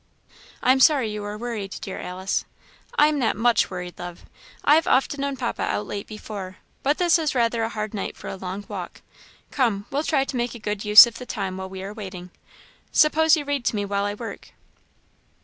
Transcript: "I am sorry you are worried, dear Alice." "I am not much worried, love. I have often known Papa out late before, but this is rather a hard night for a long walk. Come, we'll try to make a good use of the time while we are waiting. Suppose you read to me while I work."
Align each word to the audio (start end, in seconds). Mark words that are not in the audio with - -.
"I 0.63 0.71
am 0.71 0.79
sorry 0.79 1.11
you 1.11 1.23
are 1.25 1.37
worried, 1.37 1.75
dear 1.79 1.99
Alice." 1.99 2.43
"I 2.97 3.05
am 3.05 3.19
not 3.19 3.35
much 3.35 3.69
worried, 3.69 3.99
love. 3.99 4.25
I 4.63 4.73
have 4.73 4.87
often 4.87 5.21
known 5.21 5.37
Papa 5.37 5.61
out 5.61 5.85
late 5.85 6.07
before, 6.07 6.57
but 6.81 6.97
this 6.97 7.19
is 7.19 7.35
rather 7.35 7.61
a 7.61 7.69
hard 7.69 7.93
night 7.93 8.17
for 8.17 8.27
a 8.27 8.35
long 8.35 8.65
walk. 8.67 9.03
Come, 9.51 9.85
we'll 9.91 10.01
try 10.01 10.23
to 10.23 10.35
make 10.35 10.55
a 10.55 10.59
good 10.59 10.83
use 10.83 11.05
of 11.05 11.19
the 11.19 11.27
time 11.27 11.57
while 11.57 11.69
we 11.69 11.83
are 11.83 11.93
waiting. 11.93 12.31
Suppose 12.91 13.37
you 13.37 13.45
read 13.45 13.63
to 13.65 13.75
me 13.75 13.85
while 13.85 14.05
I 14.05 14.15
work." 14.15 14.53